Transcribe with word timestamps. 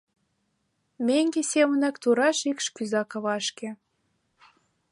Меҥге 1.05 1.41
семынак 1.51 1.95
тура 2.03 2.29
шикш 2.39 2.65
кӱза 2.75 3.01
кавашке. 3.11 3.69